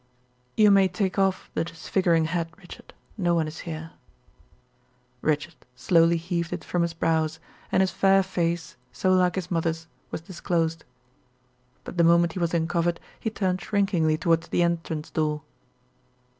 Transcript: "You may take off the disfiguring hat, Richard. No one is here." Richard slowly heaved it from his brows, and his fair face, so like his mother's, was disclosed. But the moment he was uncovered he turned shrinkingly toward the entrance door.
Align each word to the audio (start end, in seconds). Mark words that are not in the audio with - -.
"You 0.57 0.71
may 0.71 0.87
take 0.87 1.19
off 1.19 1.51
the 1.53 1.63
disfiguring 1.63 2.25
hat, 2.25 2.47
Richard. 2.57 2.91
No 3.19 3.35
one 3.35 3.47
is 3.47 3.59
here." 3.69 3.91
Richard 5.21 5.53
slowly 5.75 6.17
heaved 6.17 6.51
it 6.51 6.63
from 6.63 6.81
his 6.81 6.95
brows, 6.95 7.37
and 7.71 7.81
his 7.81 7.91
fair 7.91 8.23
face, 8.23 8.77
so 8.91 9.13
like 9.13 9.35
his 9.35 9.51
mother's, 9.51 9.85
was 10.09 10.21
disclosed. 10.21 10.85
But 11.83 11.97
the 11.97 12.03
moment 12.03 12.33
he 12.33 12.39
was 12.39 12.55
uncovered 12.55 12.99
he 13.19 13.29
turned 13.29 13.61
shrinkingly 13.61 14.17
toward 14.17 14.41
the 14.41 14.63
entrance 14.63 15.11
door. 15.11 15.43